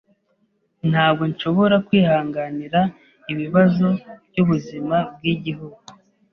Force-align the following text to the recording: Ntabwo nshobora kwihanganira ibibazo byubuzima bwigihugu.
Ntabwo 0.89 1.23
nshobora 1.31 1.75
kwihanganira 1.87 2.79
ibibazo 3.31 3.87
byubuzima 4.27 4.95
bwigihugu. 5.13 5.79